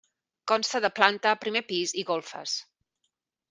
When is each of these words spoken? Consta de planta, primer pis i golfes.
Consta 0.51 0.81
de 0.85 0.91
planta, 1.01 1.35
primer 1.45 1.63
pis 1.73 1.95
i 2.03 2.07
golfes. 2.11 2.57